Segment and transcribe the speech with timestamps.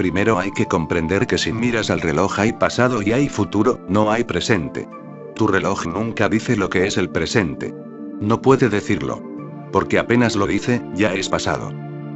[0.00, 4.10] Primero hay que comprender que si miras al reloj hay pasado y hay futuro, no
[4.10, 4.88] hay presente.
[5.34, 7.74] Tu reloj nunca dice lo que es el presente.
[8.18, 9.22] No puede decirlo.
[9.70, 11.70] Porque apenas lo dice, ya es pasado.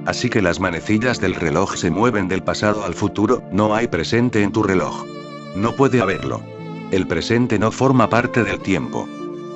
[0.06, 4.42] Así que las manecillas del reloj se mueven del pasado al futuro, no hay presente
[4.42, 5.04] en tu reloj.
[5.54, 6.40] No puede haberlo.
[6.90, 9.06] El presente no forma parte del tiempo.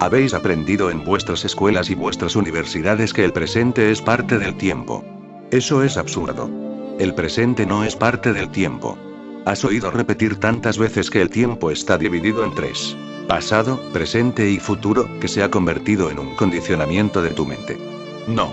[0.00, 5.02] Habéis aprendido en vuestras escuelas y vuestras universidades que el presente es parte del tiempo.
[5.50, 6.67] Eso es absurdo.
[6.98, 8.98] El presente no es parte del tiempo.
[9.44, 12.96] Has oído repetir tantas veces que el tiempo está dividido en tres.
[13.28, 17.78] Pasado, presente y futuro, que se ha convertido en un condicionamiento de tu mente.
[18.26, 18.52] No.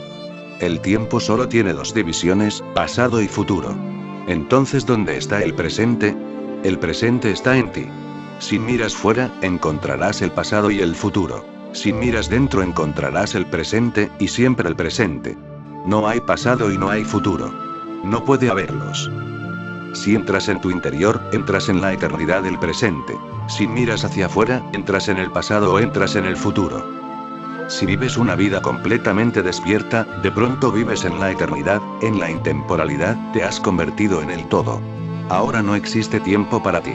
[0.59, 3.75] El tiempo solo tiene dos divisiones, pasado y futuro.
[4.27, 6.15] Entonces, ¿dónde está el presente?
[6.63, 7.87] El presente está en ti.
[8.37, 11.43] Si miras fuera, encontrarás el pasado y el futuro.
[11.71, 15.35] Si miras dentro, encontrarás el presente, y siempre el presente.
[15.87, 17.64] No hay pasado y no hay futuro.
[18.05, 19.11] No puede haberlos.
[19.93, 23.17] Si entras en tu interior, entras en la eternidad del presente.
[23.47, 26.85] Si miras hacia afuera, entras en el pasado o entras en el futuro.
[27.67, 33.17] Si vives una vida completamente despierta, de pronto vives en la eternidad, en la intemporalidad,
[33.33, 34.79] te has convertido en el todo.
[35.29, 36.93] Ahora no existe tiempo para ti.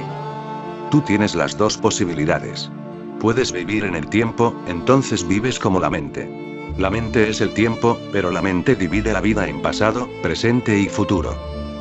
[0.93, 2.71] Tú tienes las dos posibilidades.
[3.19, 6.50] Puedes vivir en el tiempo, entonces vives como la mente.
[6.79, 10.89] La mente es el tiempo, pero la mente divide la vida en pasado, presente y
[10.89, 11.37] futuro.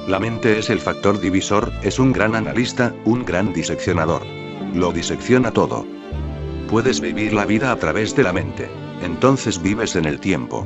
[0.08, 4.24] La mente es el factor divisor, es un gran analista, un gran diseccionador.
[4.74, 5.86] Lo disecciona todo.
[6.70, 8.70] Puedes vivir la vida a través de la mente.
[9.04, 10.66] Entonces vives en el tiempo.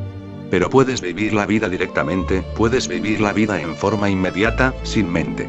[0.50, 5.48] Pero puedes vivir la vida directamente, puedes vivir la vida en forma inmediata, sin mente.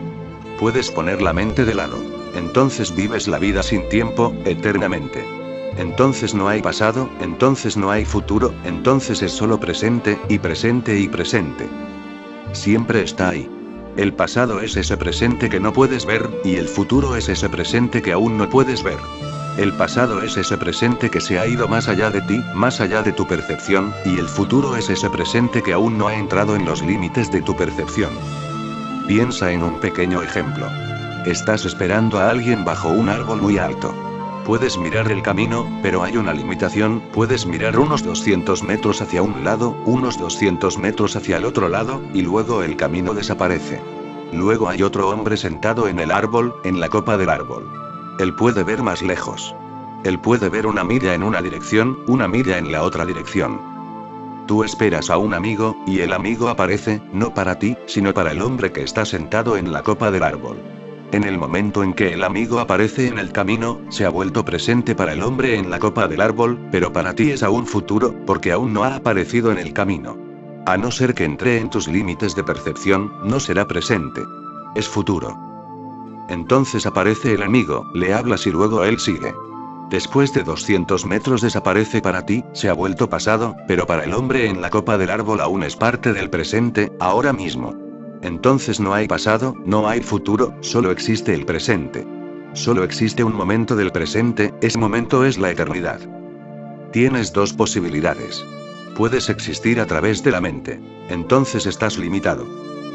[0.59, 1.99] Puedes poner la mente de lado.
[2.35, 5.44] Entonces vives la vida sin tiempo, eternamente.
[5.77, 11.09] Entonces no hay pasado, entonces no hay futuro, entonces es solo presente, y presente y
[11.09, 11.69] presente.
[12.53, 13.51] Siempre está ahí.
[13.97, 18.03] El pasado es ese presente que no puedes ver, y el futuro es ese presente
[18.03, 18.99] que aún no puedes ver.
[19.57, 23.03] El pasado es ese presente que se ha ido más allá de ti, más allá
[23.03, 26.65] de tu percepción, y el futuro es ese presente que aún no ha entrado en
[26.65, 28.11] los límites de tu percepción.
[29.07, 30.67] Piensa en un pequeño ejemplo.
[31.25, 33.95] Estás esperando a alguien bajo un árbol muy alto.
[34.45, 39.43] Puedes mirar el camino, pero hay una limitación, puedes mirar unos 200 metros hacia un
[39.43, 43.81] lado, unos 200 metros hacia el otro lado, y luego el camino desaparece.
[44.35, 47.67] Luego hay otro hombre sentado en el árbol, en la copa del árbol.
[48.19, 49.55] Él puede ver más lejos.
[50.05, 53.59] Él puede ver una milla en una dirección, una milla en la otra dirección.
[54.47, 58.43] Tú esperas a un amigo, y el amigo aparece, no para ti, sino para el
[58.43, 60.59] hombre que está sentado en la copa del árbol.
[61.15, 64.97] En el momento en que el amigo aparece en el camino, se ha vuelto presente
[64.97, 68.51] para el hombre en la copa del árbol, pero para ti es aún futuro, porque
[68.51, 70.19] aún no ha aparecido en el camino.
[70.67, 74.23] A no ser que entre en tus límites de percepción, no será presente.
[74.75, 75.39] Es futuro.
[76.31, 79.33] Entonces aparece el amigo, le hablas y luego él sigue.
[79.91, 84.49] Después de 200 metros desaparece para ti, se ha vuelto pasado, pero para el hombre
[84.49, 87.84] en la copa del árbol aún es parte del presente, ahora mismo.
[88.25, 92.07] Entonces no hay pasado, no hay futuro, solo existe el presente.
[92.55, 96.01] Solo existe un momento del presente, ese momento es la eternidad.
[96.91, 98.43] Tienes dos posibilidades.
[98.97, 100.81] Puedes existir a través de la mente.
[101.11, 102.47] Entonces estás limitado.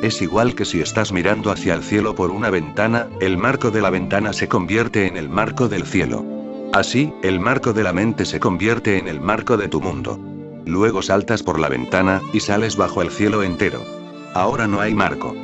[0.01, 3.81] Es igual que si estás mirando hacia el cielo por una ventana, el marco de
[3.81, 6.25] la ventana se convierte en el marco del cielo.
[6.73, 10.19] Así, el marco de la mente se convierte en el marco de tu mundo.
[10.66, 13.99] Luego saltas por la ventana, y sales bajo el cielo entero.
[14.34, 15.35] Ahora no hay marco.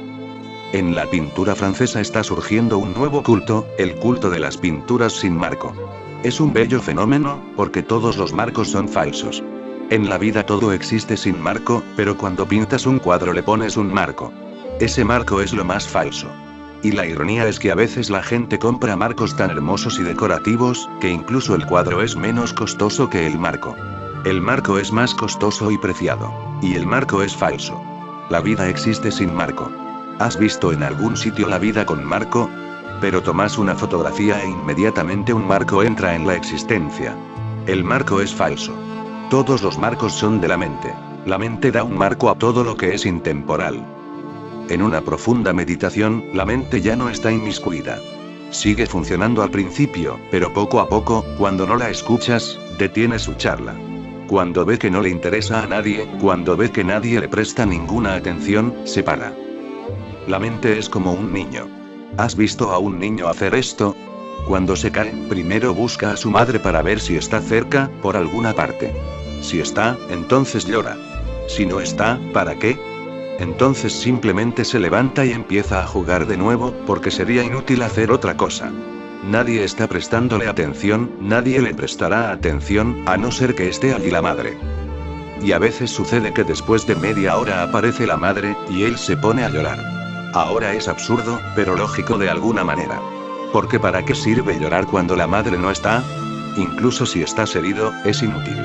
[0.72, 5.36] En la pintura francesa está surgiendo un nuevo culto, el culto de las pinturas sin
[5.36, 5.74] marco.
[6.24, 9.44] Es un bello fenómeno, porque todos los marcos son falsos.
[9.90, 13.94] En la vida todo existe sin marco, pero cuando pintas un cuadro le pones un
[13.94, 14.32] marco.
[14.80, 16.28] Ese marco es lo más falso.
[16.84, 20.90] Y la ironía es que a veces la gente compra marcos tan hermosos y decorativos,
[21.00, 23.76] que incluso el cuadro es menos costoso que el marco.
[24.26, 26.34] El marco es más costoso y preciado.
[26.62, 27.82] Y el marco es falso.
[28.30, 29.72] La vida existe sin marco.
[30.18, 32.50] ¿Has visto en algún sitio la vida con marco?
[33.00, 37.16] Pero tomas una fotografía e inmediatamente un marco entra en la existencia.
[37.68, 38.74] El marco es falso.
[39.30, 40.92] Todos los marcos son de la mente.
[41.28, 43.86] La mente da un marco a todo lo que es intemporal.
[44.70, 48.00] En una profunda meditación, la mente ya no está inmiscuida.
[48.50, 53.76] Sigue funcionando al principio, pero poco a poco, cuando no la escuchas, detiene su charla.
[54.28, 58.16] Cuando ve que no le interesa a nadie, cuando ve que nadie le presta ninguna
[58.16, 59.34] atención, se para.
[60.28, 61.68] La mente es como un niño.
[62.18, 63.96] ¿Has visto a un niño hacer esto?
[64.48, 68.54] Cuando se cae, primero busca a su madre para ver si está cerca, por alguna
[68.54, 68.92] parte.
[69.42, 70.98] Si está, entonces llora.
[71.48, 72.80] Si no está, ¿para qué?
[73.40, 78.36] Entonces simplemente se levanta y empieza a jugar de nuevo, porque sería inútil hacer otra
[78.38, 78.72] cosa.
[79.26, 84.22] Nadie está prestándole atención, nadie le prestará atención, a no ser que esté allí la
[84.22, 84.56] madre.
[85.42, 89.18] Y a veces sucede que después de media hora aparece la madre, y él se
[89.18, 89.80] pone a llorar.
[90.34, 93.02] Ahora es absurdo, pero lógico de alguna manera.
[93.52, 96.04] Porque ¿para qué sirve llorar cuando la madre no está?
[96.56, 98.58] Incluso si estás herido, es inútil.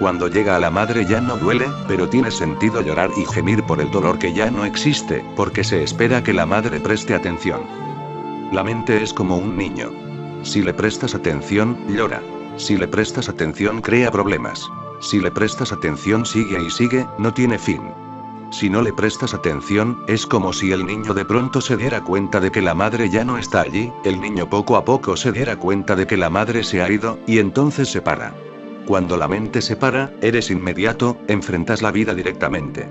[0.00, 3.80] Cuando llega a la madre ya no duele, pero tiene sentido llorar y gemir por
[3.80, 7.60] el dolor que ya no existe, porque se espera que la madre preste atención.
[8.54, 9.90] La mente es como un niño.
[10.44, 12.22] Si le prestas atención, llora.
[12.56, 14.64] Si le prestas atención, crea problemas.
[15.00, 17.80] Si le prestas atención, sigue y sigue, no tiene fin.
[18.52, 22.38] Si no le prestas atención, es como si el niño de pronto se diera cuenta
[22.38, 25.56] de que la madre ya no está allí, el niño poco a poco se diera
[25.56, 28.36] cuenta de que la madre se ha ido, y entonces se para.
[28.86, 32.86] Cuando la mente se para, eres inmediato, enfrentas la vida directamente.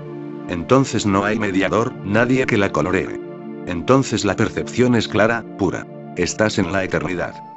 [0.50, 3.23] Entonces no hay mediador, nadie que la coloree.
[3.66, 5.86] Entonces la percepción es clara, pura.
[6.16, 7.53] Estás en la eternidad.